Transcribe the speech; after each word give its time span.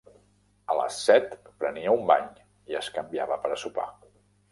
A 0.73 0.77
les 0.77 0.95
set 1.09 1.35
prenia 1.63 1.93
un 1.97 2.01
bany 2.13 2.31
i 2.73 2.79
es 2.81 2.89
canviava 2.97 3.37
per 3.45 3.53
a 3.57 3.59
sopar. 3.65 3.87